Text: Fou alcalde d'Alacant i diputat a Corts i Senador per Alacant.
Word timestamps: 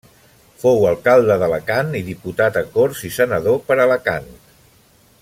Fou 0.61 0.85
alcalde 0.91 1.35
d'Alacant 1.43 1.93
i 2.01 2.03
diputat 2.09 2.59
a 2.63 2.67
Corts 2.79 3.05
i 3.11 3.15
Senador 3.21 3.63
per 3.69 3.79
Alacant. 3.85 4.31